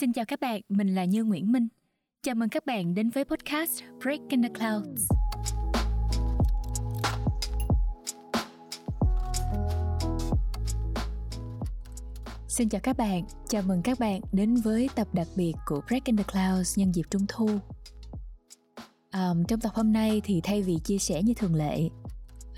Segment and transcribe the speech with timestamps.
[0.00, 1.68] Xin chào các bạn, mình là Như Nguyễn Minh.
[2.22, 5.08] Chào mừng các bạn đến với podcast Breaking the Clouds.
[12.48, 16.16] Xin chào các bạn, chào mừng các bạn đến với tập đặc biệt của Breaking
[16.16, 17.46] the Clouds nhân dịp Trung Thu.
[19.12, 21.88] Um, trong tập hôm nay thì thay vì chia sẻ như thường lệ,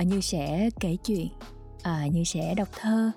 [0.03, 1.29] uh, Như sẽ kể chuyện,
[1.75, 3.11] uh, Như sẽ đọc thơ.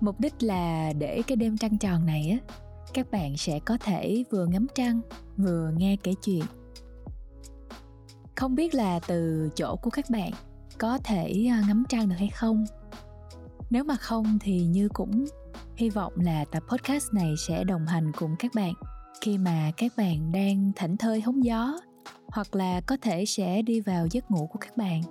[0.00, 2.54] Mục đích là để cái đêm trăng tròn này á,
[2.98, 5.00] các bạn sẽ có thể vừa ngắm trăng,
[5.36, 6.44] vừa nghe kể chuyện.
[8.36, 10.32] Không biết là từ chỗ của các bạn
[10.78, 12.64] có thể à, ngắm trăng được hay không?
[13.70, 15.24] Nếu mà không thì như cũng
[15.76, 18.74] hy vọng là tập podcast này sẽ đồng hành cùng các bạn
[19.20, 21.80] khi mà các bạn đang thảnh thơi hóng gió
[22.26, 25.02] hoặc là có thể sẽ đi vào giấc ngủ của các bạn.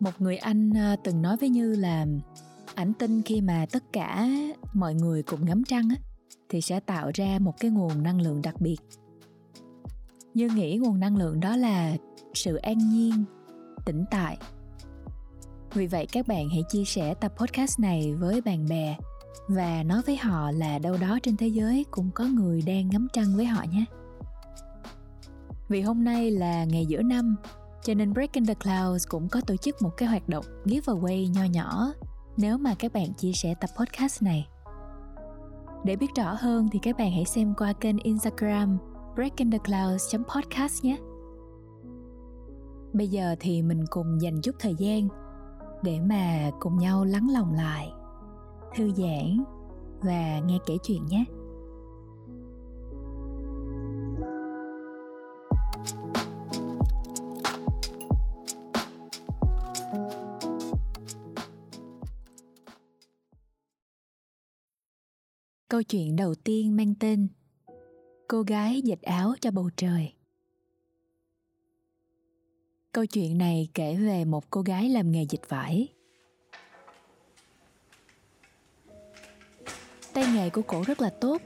[0.00, 2.06] Một người anh à, từng nói với như là
[2.76, 4.28] ảnh tin khi mà tất cả
[4.74, 5.96] mọi người cùng ngắm trăng á,
[6.48, 8.76] thì sẽ tạo ra một cái nguồn năng lượng đặc biệt.
[10.34, 11.96] Như nghĩ nguồn năng lượng đó là
[12.34, 13.24] sự an nhiên,
[13.84, 14.38] tĩnh tại.
[15.74, 18.96] Vì vậy các bạn hãy chia sẻ tập podcast này với bạn bè
[19.48, 23.08] và nói với họ là đâu đó trên thế giới cũng có người đang ngắm
[23.12, 23.84] trăng với họ nhé.
[25.68, 27.36] Vì hôm nay là ngày giữa năm,
[27.84, 31.44] cho nên Breaking the Clouds cũng có tổ chức một cái hoạt động giveaway nho
[31.44, 31.92] nhỏ
[32.36, 34.48] nếu mà các bạn chia sẻ tập podcast này.
[35.84, 38.78] Để biết rõ hơn thì các bạn hãy xem qua kênh Instagram
[39.14, 40.96] breakingtheclouds.podcast nhé.
[42.92, 45.08] Bây giờ thì mình cùng dành chút thời gian
[45.82, 47.92] để mà cùng nhau lắng lòng lại,
[48.76, 49.44] thư giãn
[50.00, 51.24] và nghe kể chuyện nhé.
[65.76, 67.28] Câu chuyện đầu tiên mang tên
[68.28, 70.12] Cô gái dịch áo cho bầu trời
[72.92, 75.88] Câu chuyện này kể về một cô gái làm nghề dịch vải.
[80.12, 81.42] Tay nghề của cổ rất là tốt,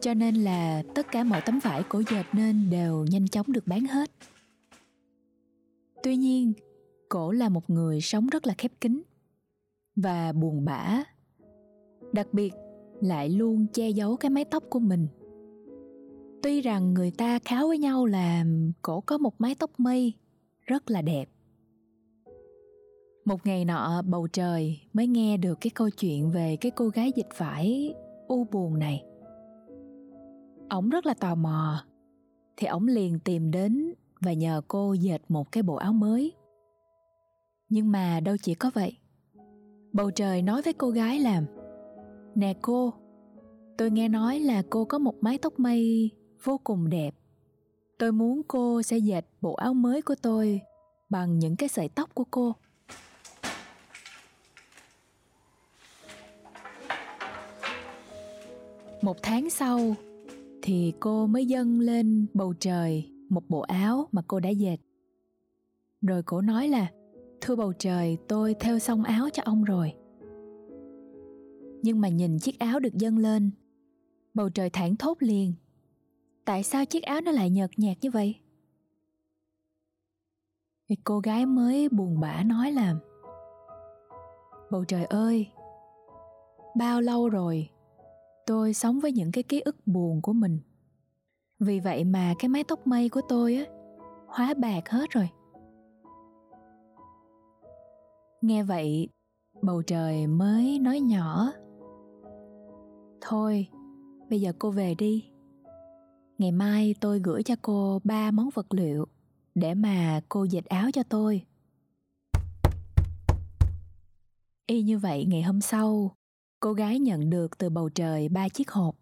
[0.00, 3.66] cho nên là tất cả mọi tấm vải cổ dệt nên đều nhanh chóng được
[3.66, 4.10] bán hết.
[6.02, 6.52] Tuy nhiên,
[7.08, 9.02] cổ là một người sống rất là khép kín
[9.96, 11.02] và buồn bã.
[12.12, 12.52] Đặc biệt
[13.02, 15.06] lại luôn che giấu cái mái tóc của mình.
[16.42, 18.44] Tuy rằng người ta kháo với nhau là
[18.82, 20.12] cổ có một mái tóc mây,
[20.66, 21.28] rất là đẹp.
[23.24, 27.12] Một ngày nọ, bầu trời mới nghe được cái câu chuyện về cái cô gái
[27.16, 27.94] dịch vải
[28.28, 29.04] u buồn này.
[30.70, 31.84] Ổng rất là tò mò,
[32.56, 36.32] thì ổng liền tìm đến và nhờ cô dệt một cái bộ áo mới.
[37.68, 38.96] Nhưng mà đâu chỉ có vậy.
[39.92, 41.42] Bầu trời nói với cô gái là
[42.34, 42.94] Nè cô,
[43.76, 46.10] tôi nghe nói là cô có một mái tóc mây
[46.44, 47.14] vô cùng đẹp.
[47.98, 50.60] Tôi muốn cô sẽ dệt bộ áo mới của tôi
[51.10, 52.54] bằng những cái sợi tóc của cô.
[59.02, 59.94] Một tháng sau
[60.62, 64.76] thì cô mới dâng lên bầu trời một bộ áo mà cô đã dệt.
[66.02, 66.90] Rồi cô nói là
[67.40, 69.92] Thưa bầu trời, tôi theo xong áo cho ông rồi
[71.82, 73.50] nhưng mà nhìn chiếc áo được dâng lên.
[74.34, 75.54] Bầu trời thảng thốt liền.
[76.44, 78.34] Tại sao chiếc áo nó lại nhợt nhạt như vậy?
[80.88, 82.94] Thì cô gái mới buồn bã nói là,
[84.70, 85.46] bầu trời ơi,
[86.76, 87.70] bao lâu rồi
[88.46, 90.58] tôi sống với những cái ký ức buồn của mình?
[91.58, 93.64] Vì vậy mà cái mái tóc mây của tôi á,
[94.26, 95.28] hóa bạc hết rồi.
[98.40, 99.08] Nghe vậy,
[99.62, 101.52] bầu trời mới nói nhỏ
[103.24, 103.68] Thôi,
[104.30, 105.24] bây giờ cô về đi.
[106.38, 109.06] Ngày mai tôi gửi cho cô ba món vật liệu
[109.54, 111.42] để mà cô dệt áo cho tôi.
[114.66, 116.16] Y như vậy ngày hôm sau,
[116.60, 118.94] cô gái nhận được từ bầu trời ba chiếc hộp.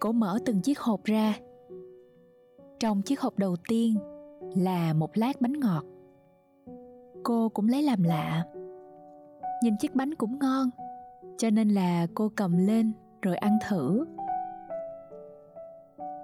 [0.00, 1.34] Cô mở từng chiếc hộp ra.
[2.80, 3.96] Trong chiếc hộp đầu tiên
[4.56, 5.84] là một lát bánh ngọt.
[7.22, 8.46] Cô cũng lấy làm lạ.
[9.62, 10.70] Nhìn chiếc bánh cũng ngon,
[11.42, 12.92] cho nên là cô cầm lên
[13.22, 14.04] rồi ăn thử.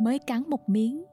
[0.00, 1.04] Mới cắn một miếng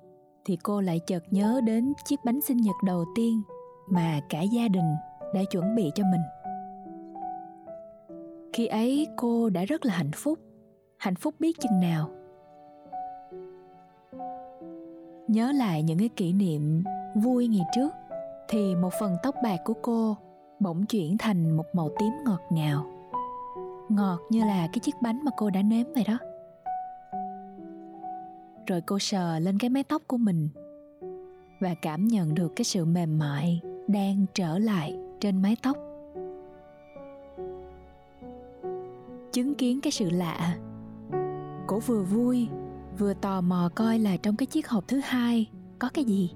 [0.45, 3.41] thì cô lại chợt nhớ đến chiếc bánh sinh nhật đầu tiên
[3.89, 4.95] mà cả gia đình
[5.33, 6.21] đã chuẩn bị cho mình.
[8.53, 10.39] Khi ấy cô đã rất là hạnh phúc
[10.97, 12.09] hạnh phúc biết chừng nào.
[15.27, 16.83] Nhớ lại những cái kỷ niệm
[17.15, 17.93] vui ngày trước
[18.47, 20.17] thì một phần tóc bạc của cô
[20.59, 22.94] bỗng chuyển thành một màu tím ngọt ngào
[23.89, 26.17] ngọt như là cái chiếc bánh mà cô đã nếm vậy đó.
[28.67, 30.49] Rồi cô sờ lên cái mái tóc của mình
[31.59, 35.77] và cảm nhận được cái sự mềm mại đang trở lại trên mái tóc.
[39.31, 40.57] Chứng kiến cái sự lạ
[41.67, 42.47] cổ vừa vui,
[42.97, 45.49] vừa tò mò coi là trong cái chiếc hộp thứ hai
[45.79, 46.33] có cái gì.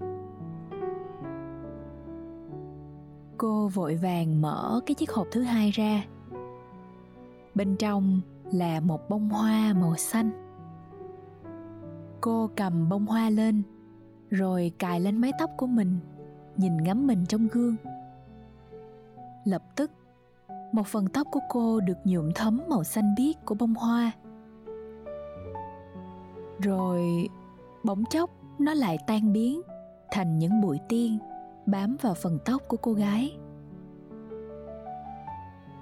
[3.38, 6.04] Cô vội vàng mở cái chiếc hộp thứ hai ra
[7.59, 8.21] bên trong
[8.51, 10.31] là một bông hoa màu xanh.
[12.21, 13.63] Cô cầm bông hoa lên,
[14.29, 16.00] rồi cài lên mái tóc của mình,
[16.57, 17.75] nhìn ngắm mình trong gương.
[19.45, 19.91] Lập tức,
[20.71, 24.12] một phần tóc của cô được nhuộm thấm màu xanh biếc của bông hoa.
[26.62, 27.29] Rồi,
[27.83, 28.29] bỗng chốc,
[28.59, 29.62] nó lại tan biến
[30.12, 31.17] thành những bụi tiên
[31.65, 33.38] bám vào phần tóc của cô gái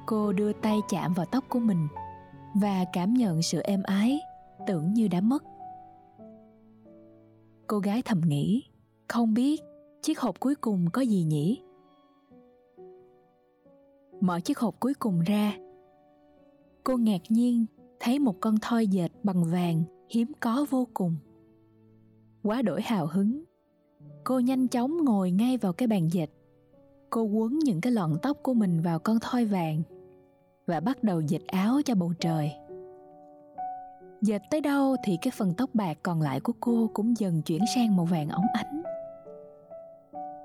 [0.07, 1.87] cô đưa tay chạm vào tóc của mình
[2.55, 4.19] và cảm nhận sự êm ái,
[4.67, 5.43] tưởng như đã mất.
[7.67, 8.63] Cô gái thầm nghĩ,
[9.07, 9.61] không biết
[10.01, 11.61] chiếc hộp cuối cùng có gì nhỉ?
[14.21, 15.57] Mở chiếc hộp cuối cùng ra,
[16.83, 17.65] cô ngạc nhiên
[17.99, 21.15] thấy một con thoi dệt bằng vàng hiếm có vô cùng.
[22.43, 23.43] Quá đổi hào hứng,
[24.23, 26.27] cô nhanh chóng ngồi ngay vào cái bàn dệt.
[27.09, 29.81] Cô quấn những cái lọn tóc của mình vào con thoi vàng
[30.67, 32.51] và bắt đầu dịch áo cho bầu trời.
[34.21, 37.61] Dệt tới đâu thì cái phần tóc bạc còn lại của cô cũng dần chuyển
[37.75, 38.83] sang màu vàng óng ánh.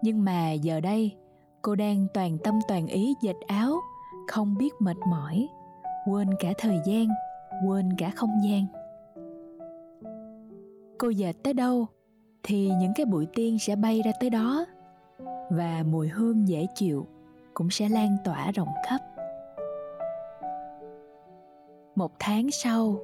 [0.03, 1.17] Nhưng mà giờ đây,
[1.63, 3.77] cô đang toàn tâm toàn ý dệt áo,
[4.29, 5.49] không biết mệt mỏi,
[6.07, 7.07] quên cả thời gian,
[7.67, 8.67] quên cả không gian.
[10.99, 11.87] Cô dệt tới đâu
[12.43, 14.67] thì những cái bụi tiên sẽ bay ra tới đó,
[15.51, 17.07] và mùi hương dễ chịu
[17.55, 19.12] cũng sẽ lan tỏa rộng khắp
[22.03, 23.01] một tháng sau,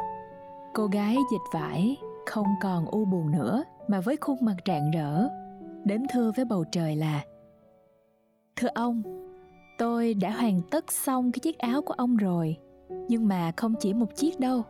[0.74, 1.96] cô gái dịch vải
[2.26, 5.28] không còn u buồn nữa mà với khuôn mặt rạng rỡ
[5.84, 7.24] đến thưa với bầu trời là,
[8.56, 9.02] thưa ông,
[9.78, 12.56] tôi đã hoàn tất xong cái chiếc áo của ông rồi,
[13.08, 14.62] nhưng mà không chỉ một chiếc đâu.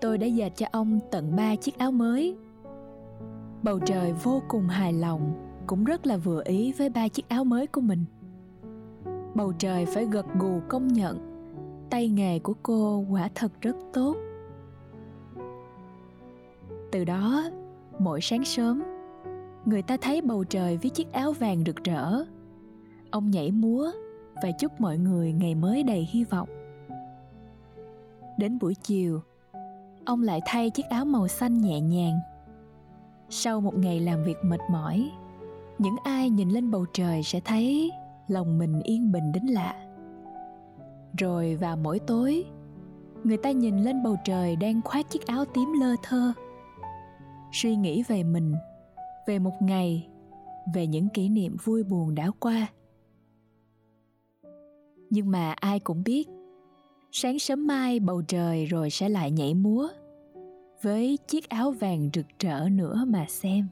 [0.00, 2.36] Tôi đã dệt cho ông tận ba chiếc áo mới.
[3.62, 5.32] Bầu trời vô cùng hài lòng,
[5.66, 8.04] cũng rất là vừa ý với ba chiếc áo mới của mình.
[9.34, 11.33] Bầu trời phải gật gù công nhận
[11.90, 14.16] tay nghề của cô quả thật rất tốt.
[16.92, 17.44] Từ đó,
[17.98, 18.82] mỗi sáng sớm,
[19.64, 22.24] người ta thấy bầu trời với chiếc áo vàng rực rỡ.
[23.10, 23.90] Ông nhảy múa
[24.42, 26.48] và chúc mọi người ngày mới đầy hy vọng.
[28.38, 29.20] Đến buổi chiều,
[30.04, 32.18] ông lại thay chiếc áo màu xanh nhẹ nhàng.
[33.30, 35.10] Sau một ngày làm việc mệt mỏi,
[35.78, 37.90] những ai nhìn lên bầu trời sẽ thấy
[38.28, 39.83] lòng mình yên bình đến lạ
[41.18, 42.44] rồi vào mỗi tối,
[43.24, 46.32] người ta nhìn lên bầu trời đang khoác chiếc áo tím lơ thơ.
[47.52, 48.54] Suy nghĩ về mình,
[49.26, 50.08] về một ngày,
[50.74, 52.66] về những kỷ niệm vui buồn đã qua.
[55.10, 56.28] Nhưng mà ai cũng biết,
[57.12, 59.88] sáng sớm mai bầu trời rồi sẽ lại nhảy múa
[60.82, 63.68] với chiếc áo vàng rực rỡ nữa mà xem.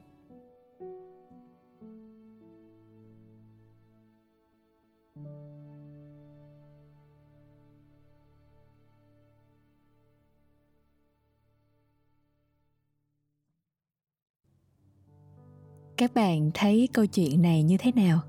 [16.03, 18.19] Các bạn thấy câu chuyện này như thế nào?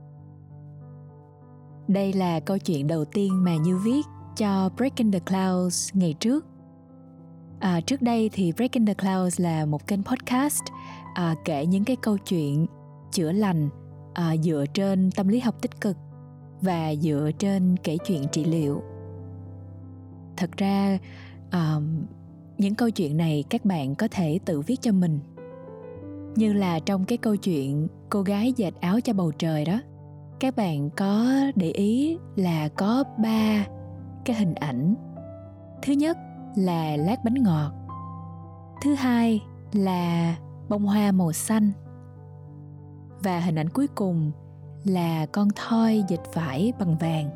[1.89, 6.47] Đây là câu chuyện đầu tiên mà như viết cho breaking the clouds ngày trước.
[7.61, 10.63] À, trước đây thì breaking the clouds là một kênh podcast
[11.15, 12.67] à, kể những cái câu chuyện
[13.13, 13.69] chữa lành
[14.15, 15.97] à, dựa trên tâm lý học tích cực
[16.61, 18.83] và dựa trên kể chuyện trị liệu.
[20.37, 20.99] Thật ra
[21.51, 21.77] à,
[22.59, 25.21] những câu chuyện này các bạn có thể tự viết cho mình
[26.37, 29.81] như là trong cái câu chuyện cô gái dệt áo cho bầu trời đó
[30.41, 33.67] các bạn có để ý là có ba
[34.25, 34.95] cái hình ảnh.
[35.83, 36.19] Thứ nhất
[36.57, 37.73] là lát bánh ngọt.
[38.83, 40.37] Thứ hai là
[40.69, 41.73] bông hoa màu xanh.
[43.23, 44.33] Và hình ảnh cuối cùng
[44.85, 47.31] là con thoi dịch vải bằng vàng.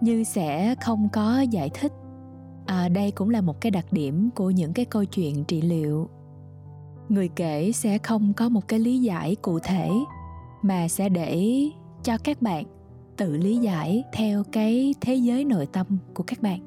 [0.00, 1.92] Như sẽ không có giải thích.
[2.66, 6.08] À, đây cũng là một cái đặc điểm của những cái câu chuyện trị liệu
[7.10, 9.90] người kể sẽ không có một cái lý giải cụ thể
[10.62, 11.64] mà sẽ để
[12.02, 12.64] cho các bạn
[13.16, 16.60] tự lý giải theo cái thế giới nội tâm của các bạn.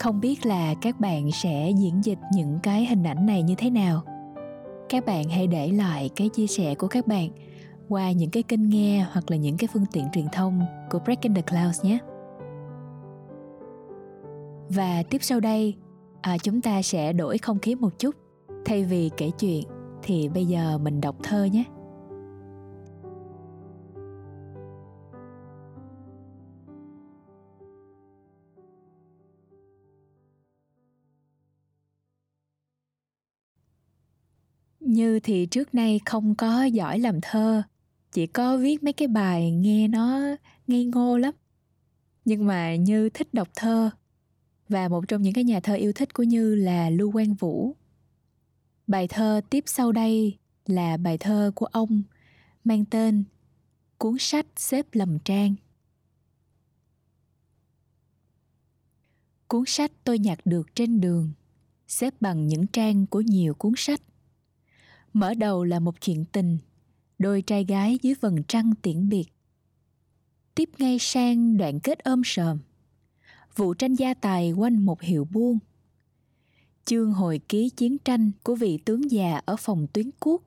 [0.00, 3.70] Không biết là các bạn sẽ diễn dịch những cái hình ảnh này như thế
[3.70, 4.02] nào.
[4.88, 7.30] Các bạn hãy để lại cái chia sẻ của các bạn
[7.88, 10.60] qua những cái kênh nghe hoặc là những cái phương tiện truyền thông
[10.90, 11.98] của Breaking the Clouds nhé.
[14.68, 15.74] và tiếp sau đây
[16.22, 18.23] à, chúng ta sẽ đổi không khí một chút
[18.64, 19.64] thay vì kể chuyện,
[20.02, 21.64] thì bây giờ mình đọc thơ nhé.
[34.80, 37.62] Như thì trước nay không có giỏi làm thơ,
[38.12, 40.20] chỉ có viết mấy cái bài nghe nó
[40.66, 41.34] ngây ngô lắm.
[42.24, 43.90] Nhưng mà như thích đọc thơ,
[44.68, 47.76] và một trong những cái nhà thơ yêu thích của như là lưu quang vũ
[48.86, 52.02] bài thơ tiếp sau đây là bài thơ của ông,
[52.64, 53.24] mang tên
[53.98, 55.54] cuốn sách xếp lầm trang.
[59.48, 61.32] Cuốn sách tôi nhặt được trên đường,
[61.88, 64.00] xếp bằng những trang của nhiều cuốn sách.
[65.12, 66.58] Mở đầu là một chuyện tình,
[67.18, 69.26] đôi trai gái dưới vầng trăng tiễn biệt.
[70.54, 72.58] Tiếp ngay sang đoạn kết ôm sờm
[73.56, 75.58] vụ tranh gia tài quanh một hiệu buôn
[76.84, 80.42] chương hồi ký chiến tranh của vị tướng già ở phòng tuyến cuốc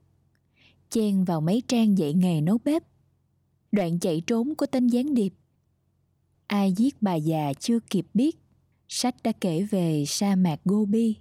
[0.89, 2.84] chen vào mấy trang dạy nghề nấu bếp.
[3.72, 5.34] Đoạn chạy trốn của tên gián điệp.
[6.48, 8.38] Ai giết bà già chưa kịp biết.
[8.88, 11.15] Sách đã kể về sa mạc gobi.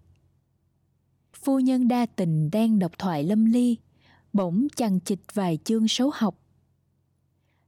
[1.35, 3.77] Phu nhân đa tình đang đọc thoại lâm ly,
[4.33, 6.39] bỗng chằng chịch vài chương số học.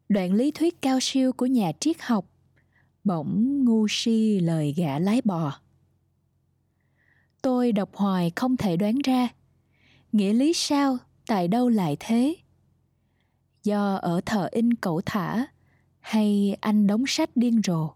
[0.08, 2.30] Đoạn lý thuyết cao siêu của nhà triết học,
[3.04, 5.60] bỗng ngu si lời gã lái bò
[7.42, 9.28] tôi đọc hoài không thể đoán ra.
[10.12, 10.98] Nghĩa lý sao?
[11.26, 12.36] Tại đâu lại thế?
[13.64, 15.46] Do ở thợ in cẩu thả,
[16.00, 17.90] hay anh đóng sách điên rồ?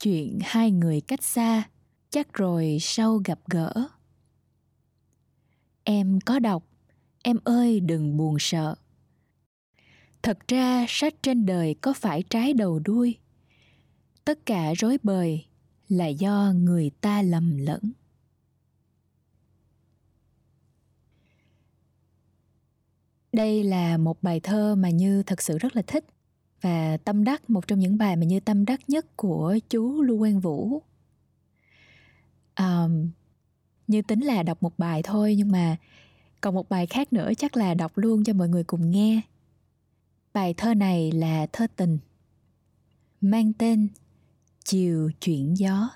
[0.00, 1.62] Chuyện hai người cách xa,
[2.10, 3.72] chắc rồi sau gặp gỡ.
[5.84, 6.64] Em có đọc.
[7.22, 8.74] Em ơi, đừng buồn sợ.
[10.22, 13.16] Thật ra, sách trên đời có phải trái đầu đuôi.
[14.24, 15.46] Tất cả rối bời
[15.88, 17.92] là do người ta lầm lẫn.
[23.32, 26.04] Đây là một bài thơ mà như thật sự rất là thích.
[26.60, 30.18] Và tâm đắc một trong những bài mà như tâm đắc nhất của chú lưu
[30.18, 30.82] quang vũ.
[32.58, 33.10] Um,
[33.86, 35.76] như tính là đọc một bài thôi nhưng mà
[36.40, 39.20] còn một bài khác nữa chắc là đọc luôn cho mọi người cùng nghe.
[40.32, 41.98] Bài thơ này là thơ tình
[43.20, 43.88] mang tên
[44.64, 45.90] chiều chuyển gió.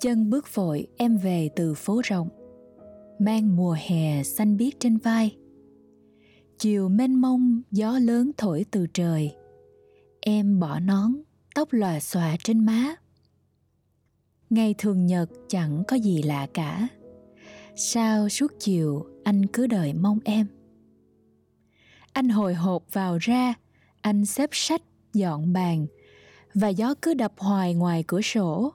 [0.00, 2.37] Chân bước vội em về từ phố rộng
[3.18, 5.36] mang mùa hè xanh biếc trên vai.
[6.58, 9.34] Chiều mênh mông, gió lớn thổi từ trời.
[10.20, 11.12] Em bỏ nón,
[11.54, 12.94] tóc lòa xòa trên má.
[14.50, 16.88] Ngày thường nhật chẳng có gì lạ cả.
[17.76, 20.46] Sao suốt chiều anh cứ đợi mong em?
[22.12, 23.54] Anh hồi hộp vào ra,
[24.00, 24.82] anh xếp sách,
[25.12, 25.86] dọn bàn,
[26.54, 28.72] và gió cứ đập hoài ngoài cửa sổ.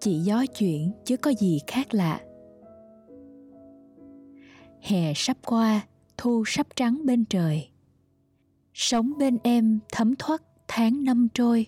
[0.00, 2.20] Chỉ gió chuyển chứ có gì khác lạ
[4.80, 7.68] hè sắp qua, thu sắp trắng bên trời.
[8.74, 11.66] Sống bên em thấm thoát tháng năm trôi.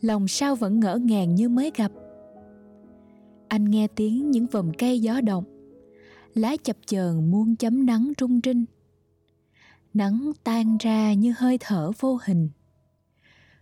[0.00, 1.92] Lòng sao vẫn ngỡ ngàng như mới gặp.
[3.48, 5.44] Anh nghe tiếng những vòng cây gió động.
[6.34, 8.64] Lá chập chờn muôn chấm nắng rung rinh.
[9.94, 12.48] Nắng tan ra như hơi thở vô hình.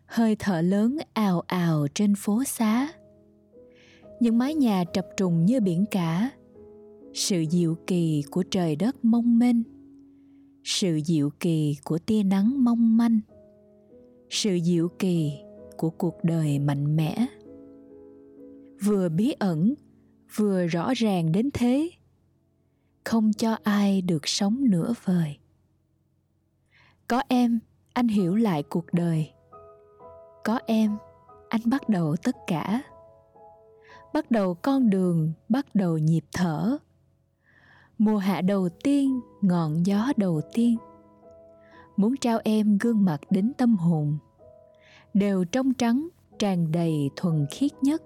[0.07, 2.89] Hơi thở lớn ào ào trên phố xá.
[4.21, 6.31] Những mái nhà trập trùng như biển cả
[7.19, 9.63] sự diệu kỳ của trời đất mong mênh
[10.69, 13.21] sự diệu kỳ của tia nắng mong manh.
[14.31, 15.33] Sự diệu kỳ
[15.77, 17.27] của cuộc đời mạnh mẽ.
[18.85, 19.75] Vừa bí ẩn,
[20.37, 21.91] vừa rõ ràng đến thế.
[23.05, 25.39] Không cho ai được sống nửa vời.
[27.09, 27.59] Có em,
[27.93, 29.31] anh hiểu lại cuộc đời.
[30.45, 30.97] Có em,
[31.49, 32.83] anh bắt đầu tất cả.
[34.15, 36.79] Bắt đầu con đường, bắt đầu nhịp thở
[37.99, 40.77] mùa hạ đầu tiên, ngọn gió đầu tiên.
[41.97, 44.19] Muốn trao em gương mặt đến tâm hồn.
[45.15, 48.03] Đều trong trắng, tràn đầy thuần khiết nhất.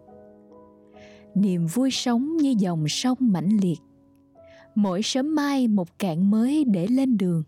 [1.34, 3.78] Niềm vui sống như dòng sông mãnh liệt.
[4.74, 7.42] Mỗi sớm mai một cạn mới để lên đường.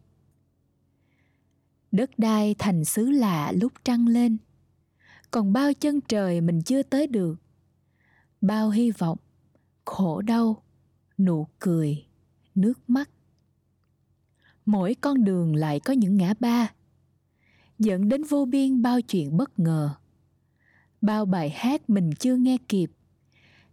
[1.93, 4.37] Đất đai thành xứ lạ lúc trăng lên.
[5.31, 7.35] Còn bao chân trời mình chưa tới được.
[8.41, 9.19] Bao hy vọng,
[9.85, 10.63] khổ đau,
[11.19, 12.05] nụ cười
[12.55, 13.11] nước mắt.
[14.67, 16.73] Mỗi con đường lại có những ngã ba,
[17.79, 19.95] dẫn đến vô biên bao chuyện bất ngờ.
[21.01, 22.91] Bao bài hát mình chưa nghe kịp,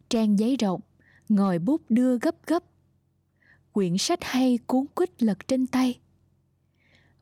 [0.10, 0.82] trang giấy rộng,
[1.30, 2.64] ngòi bút đưa gấp gấp.
[3.72, 6.00] Quyển sách hay cuốn quýt lật trên tay.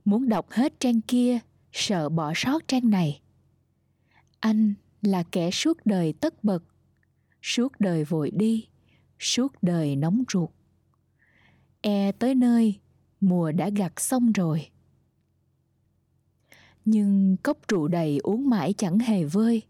[0.06, 1.40] Muốn đọc hết trang kia,
[1.72, 3.22] sợ bỏ sót trang này.
[4.40, 6.64] Anh là kẻ suốt đời tất bật,
[7.42, 8.68] suốt đời vội đi,
[9.20, 10.50] suốt đời nóng ruột
[11.82, 12.80] e tới nơi,
[13.22, 14.70] mùa đã gặt xong rồi.
[16.86, 19.64] Nhưng cốc rượu đầy uống mãi chẳng hề vơi.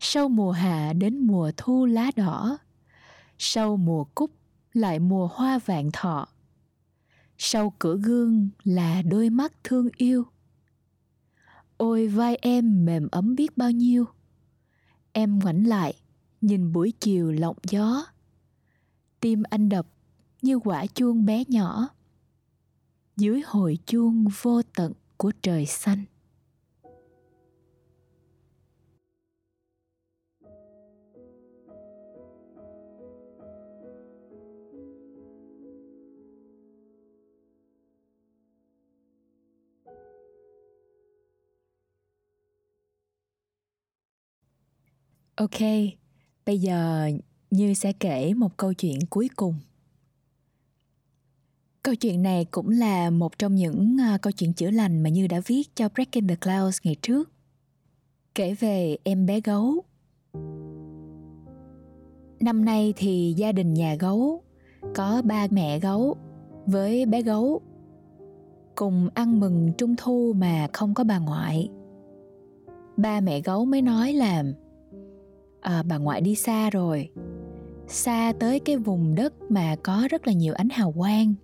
[0.00, 2.58] Sau mùa hạ đến mùa thu lá đỏ,
[3.38, 4.30] sau mùa cúc
[4.72, 6.28] lại mùa hoa vạn thọ.
[7.38, 10.24] Sau cửa gương là đôi mắt thương yêu.
[11.76, 14.04] Ôi vai em mềm ấm biết bao nhiêu.
[15.12, 15.94] Em ngoảnh lại,
[16.40, 18.04] nhìn buổi chiều lộng gió.
[19.20, 19.86] Tim anh đập
[20.42, 21.88] như quả chuông bé nhỏ
[23.16, 26.04] dưới hồi chuông vô tận của trời xanh
[45.36, 45.60] Ok,
[46.46, 47.08] bây giờ
[47.50, 49.54] Như sẽ kể một câu chuyện cuối cùng.
[51.88, 55.26] Câu chuyện này cũng là một trong những uh, câu chuyện chữa lành mà Như
[55.26, 57.30] đã viết cho Breaking the Clouds ngày trước.
[58.34, 59.84] Kể về em bé gấu.
[62.40, 64.42] Năm nay thì gia đình nhà gấu
[64.94, 66.16] có ba mẹ gấu
[66.66, 67.60] với bé gấu
[68.74, 71.68] cùng ăn mừng trung thu mà không có bà ngoại.
[72.96, 74.44] Ba mẹ gấu mới nói là
[75.60, 77.10] à, bà ngoại đi xa rồi
[77.86, 81.34] xa tới cái vùng đất mà có rất là nhiều ánh hào quang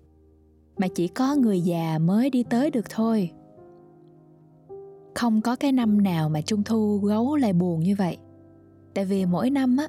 [0.79, 3.31] mà chỉ có người già mới đi tới được thôi.
[5.15, 8.17] Không có cái năm nào mà trung thu gấu lại buồn như vậy.
[8.95, 9.89] Tại vì mỗi năm á,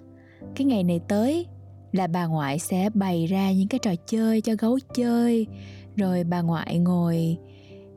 [0.55, 1.45] cái ngày này tới
[1.91, 5.47] là bà ngoại sẽ bày ra những cái trò chơi cho gấu chơi,
[5.95, 7.37] rồi bà ngoại ngồi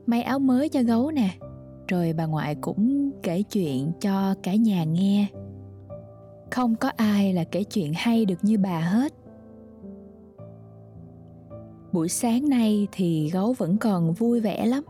[0.06, 1.30] may áo mới cho gấu nè,
[1.88, 5.26] rồi bà ngoại cũng kể chuyện cho cả nhà nghe.
[6.50, 9.12] Không có ai là kể chuyện hay được như bà hết
[11.92, 14.84] buổi sáng nay thì gấu vẫn còn vui vẻ lắm.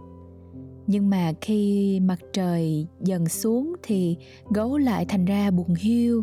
[0.87, 4.17] Nhưng mà khi mặt trời dần xuống thì
[4.51, 6.23] gấu lại thành ra buồn hiu.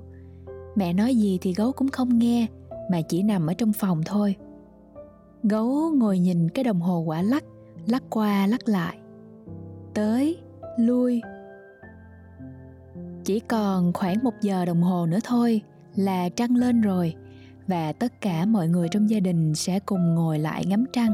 [0.76, 2.48] Mẹ nói gì thì gấu cũng không nghe,
[2.92, 4.36] mà chỉ nằm ở trong phòng thôi.
[5.44, 7.44] Gấu ngồi nhìn cái đồng hồ quả lắc
[7.86, 8.98] lắc qua lắc lại.
[9.94, 10.38] Tới,
[10.78, 11.22] lui.
[13.24, 15.62] Chỉ còn khoảng một giờ đồng hồ nữa thôi
[15.96, 17.16] là trăng lên rồi
[17.68, 21.14] và tất cả mọi người trong gia đình sẽ cùng ngồi lại ngắm trăng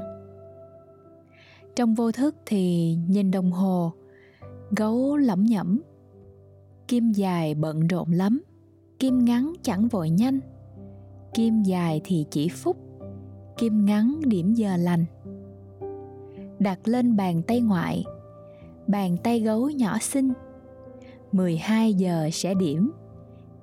[1.75, 3.91] trong vô thức thì nhìn đồng hồ,
[4.77, 5.81] gấu lẩm nhẩm
[6.87, 8.41] kim dài bận rộn lắm,
[8.99, 10.39] kim ngắn chẳng vội nhanh,
[11.33, 12.77] kim dài thì chỉ phút,
[13.57, 15.05] kim ngắn điểm giờ lành
[16.59, 18.03] đặt lên bàn tay ngoại,
[18.87, 20.33] bàn tay gấu nhỏ xinh
[21.31, 22.91] 12 giờ sẽ điểm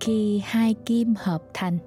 [0.00, 1.78] khi hai kim hợp thành.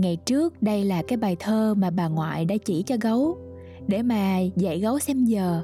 [0.00, 3.38] Ngày trước đây là cái bài thơ mà bà ngoại đã chỉ cho gấu,
[3.86, 5.62] để mà dạy gấu xem giờ.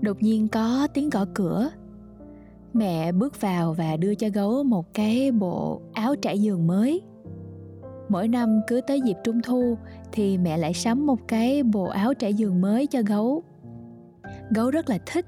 [0.00, 1.70] Đột nhiên có tiếng gõ cửa.
[2.72, 7.00] Mẹ bước vào và đưa cho gấu một cái bộ áo trải giường mới.
[8.08, 9.76] Mỗi năm cứ tới dịp trung thu
[10.12, 13.42] thì mẹ lại sắm một cái bộ áo trải giường mới cho gấu.
[14.50, 15.26] Gấu rất là thích,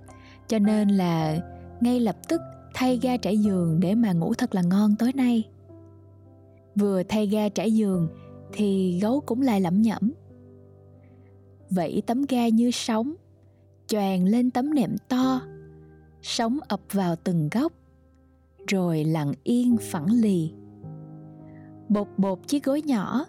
[0.48, 1.38] cho nên là
[1.80, 2.40] ngay lập tức
[2.74, 5.44] thay ga trải giường để mà ngủ thật là ngon tối nay
[6.74, 8.08] vừa thay ga trải giường
[8.52, 10.12] thì gấu cũng lại lẩm nhẩm.
[11.70, 13.14] Vẫy tấm ga như sóng
[13.86, 15.40] choàng lên tấm nệm to
[16.22, 17.72] sóng ập vào từng góc
[18.66, 20.52] rồi lặng yên phẳng lì.
[21.88, 23.24] Bột bột chiếc gối nhỏ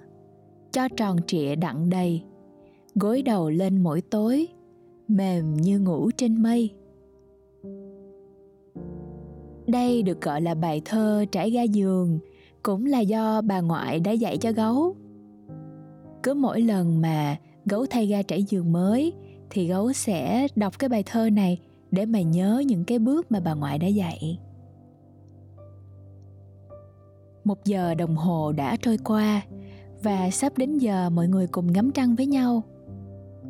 [0.72, 2.24] cho tròn trịa đặng đầy
[2.96, 4.48] gối đầu lên mỗi tối
[5.08, 6.70] mềm như ngủ trên mây.
[9.68, 12.20] Đây được gọi là bài thơ trải ga giường,
[12.64, 14.96] cũng là do bà ngoại đã dạy cho gấu.
[16.24, 19.14] Cứ mỗi lần mà gấu thay ga trải giường mới,
[19.50, 21.60] thì gấu sẽ đọc cái bài thơ này
[21.92, 24.40] để mà nhớ những cái bước mà bà ngoại đã dạy.
[27.44, 29.42] Một giờ đồng hồ đã trôi qua,
[30.04, 32.64] và sắp đến giờ mọi người cùng ngắm trăng với nhau.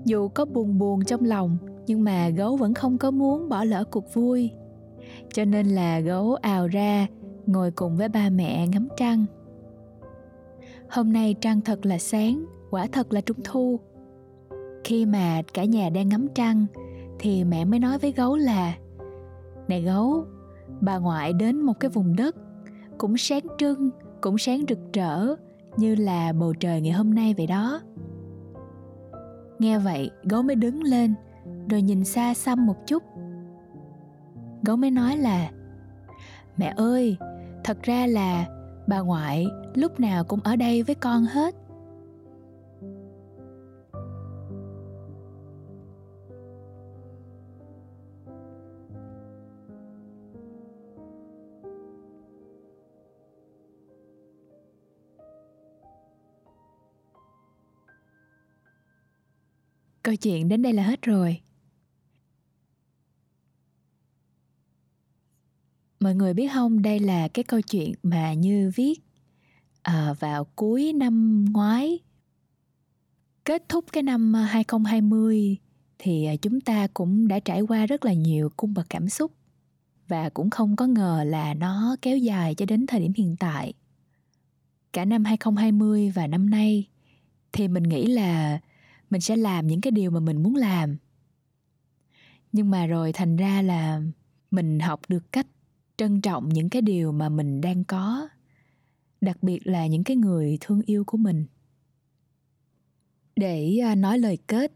[0.05, 3.83] Dù có buồn buồn trong lòng, nhưng mà gấu vẫn không có muốn bỏ lỡ
[3.83, 4.51] cuộc vui
[5.33, 7.07] cho nên là gấu ào ra
[7.45, 9.25] ngồi cùng với ba mẹ ngắm trăng.
[10.89, 13.79] Hôm nay trăng thật là sáng, quả thật là trung thu.
[14.83, 16.65] Khi mà cả nhà đang ngắm trăng,
[17.19, 18.75] thì mẹ mới nói với gấu là
[19.67, 20.25] này gấu,
[20.81, 22.35] bà ngoại đến một cái vùng đất,
[22.97, 23.89] cũng sáng trưng,
[24.21, 25.35] cũng sáng rực rỡ,
[25.77, 27.81] như là bầu trời ngày hôm nay vậy đó.
[29.59, 31.13] Nghe vậy, gấu mới đứng lên,
[31.69, 33.03] rồi nhìn xa xăm một chút.
[34.63, 35.51] Gấu mới nói là,
[36.57, 37.17] mẹ ơi
[37.63, 38.47] thật ra là
[38.87, 41.55] bà ngoại lúc nào cũng ở đây với con hết.
[60.03, 61.42] Câu chuyện đến đây là hết rồi.
[66.13, 68.95] Mọi người biết không đây là cái câu chuyện mà như viết
[69.81, 71.99] à, vào cuối năm ngoái
[73.43, 75.57] kết thúc cái năm à, 2020
[75.99, 79.31] thì à, chúng ta cũng đã trải qua rất là nhiều cung bậc cảm xúc
[80.07, 83.73] và cũng không có ngờ là nó kéo dài cho đến thời điểm hiện tại.
[84.93, 86.87] Cả năm 2020 và năm nay
[87.51, 88.59] thì mình nghĩ là
[89.09, 90.97] mình sẽ làm những cái điều mà mình muốn làm.
[92.51, 94.01] Nhưng mà rồi thành ra là
[94.51, 95.47] mình học được cách
[95.97, 98.27] trân trọng những cái điều mà mình đang có
[99.21, 101.45] đặc biệt là những cái người thương yêu của mình
[103.35, 104.71] để à, nói lời kết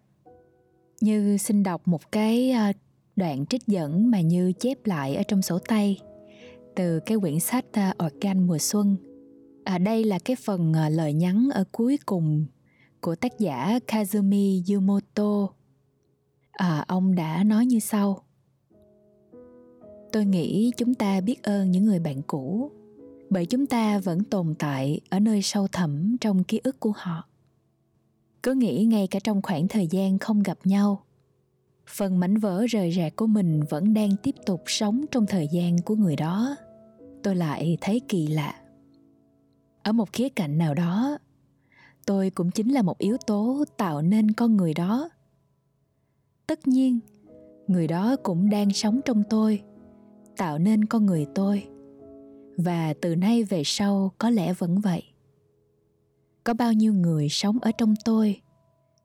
[1.01, 2.73] như xin đọc một cái à,
[3.15, 5.99] đoạn trích dẫn mà như chép lại ở trong sổ tay
[6.75, 8.95] từ cái quyển sách à, Organ mùa xuân.
[9.63, 12.45] À, đây là cái phần lời nhắn ở cuối cùng
[13.01, 15.47] của tác giả Kazumi Yumoto.
[16.51, 18.26] À, ông đã nói như sau
[20.11, 22.71] tôi nghĩ chúng ta biết ơn những người bạn cũ,
[23.29, 27.27] bởi chúng ta vẫn tồn tại ở nơi sâu thẳm trong ký ức của họ.
[28.43, 31.03] Cứ nghĩ ngay cả trong khoảng thời gian không gặp nhau,
[31.87, 35.81] phần mảnh vỡ rời rạc của mình vẫn đang tiếp tục sống trong thời gian
[35.81, 36.55] của người đó.
[37.23, 38.55] Tôi lại thấy kỳ lạ.
[39.83, 41.17] Ở một khía cạnh nào đó,
[42.05, 45.09] tôi cũng chính là một yếu tố tạo nên con người đó.
[46.47, 46.99] Tất nhiên,
[47.67, 49.61] người đó cũng đang sống trong tôi
[50.37, 51.63] tạo nên con người tôi.
[52.57, 55.03] Và từ nay về sau có lẽ vẫn vậy.
[56.43, 58.41] Có bao nhiêu người sống ở trong tôi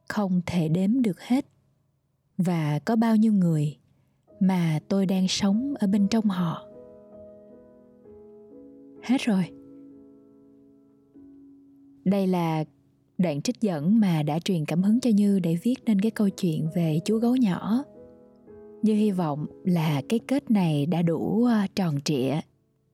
[0.09, 1.47] không thể đếm được hết.
[2.39, 3.77] Và có bao nhiêu người
[4.41, 6.67] mà tôi đang sống ở bên trong họ.
[9.03, 9.45] Hết rồi.
[12.05, 12.65] Đây là
[13.19, 16.29] đoạn trích dẫn mà đã truyền cảm hứng cho như để viết nên cái câu
[16.29, 17.85] chuyện về chú gấu nhỏ
[18.83, 22.41] như hy vọng là cái kết này đã đủ ờ, tròn trịa,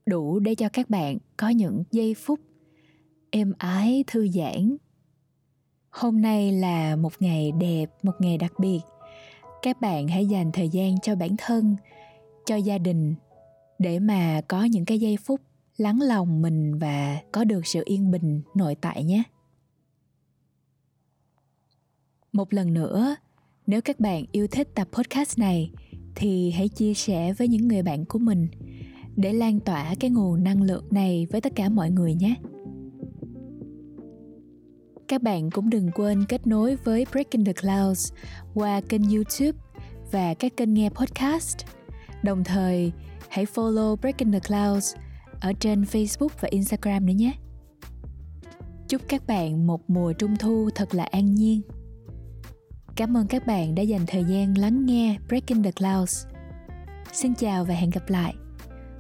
[0.07, 2.41] đủ để cho các bạn có những giây phút
[3.31, 4.77] êm ái, thư giãn.
[5.91, 8.81] Hôm nay là một ngày đẹp, một ngày đặc biệt.
[9.63, 11.77] Các bạn hãy dành thời gian cho bản thân,
[12.47, 13.15] cho gia đình,
[13.79, 15.41] để mà có những cái giây phút
[15.77, 19.23] lắng lòng mình và có được sự yên bình nội tại nhé.
[22.33, 23.17] Một lần nữa
[23.69, 25.71] nếu các bạn yêu thích tập podcast này
[26.15, 28.49] thì hãy chia sẻ với những người bạn của mình
[29.17, 32.35] để lan tỏa cái nguồn năng lượng này với tất cả mọi người nhé
[35.09, 38.13] các bạn cũng đừng quên kết nối với Breaking the Clouds
[38.55, 39.59] qua kênh YouTube
[40.13, 41.57] và các kênh nghe podcast.
[42.23, 42.93] Đồng thời,
[43.29, 44.95] hãy follow Breaking the Clouds
[45.41, 47.33] ở trên Facebook và Instagram nữa nhé.
[48.89, 51.63] Chúc các bạn một mùa trung thu thật là an nhiên.
[52.99, 56.27] Cảm ơn các bạn đã dành thời gian lắng nghe Breaking the Clouds.
[57.13, 58.35] Xin chào và hẹn gặp lại.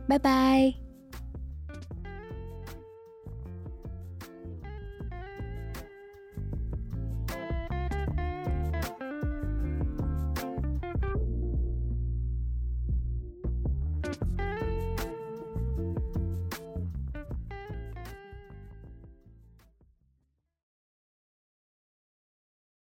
[0.08, 0.87] Bye bye!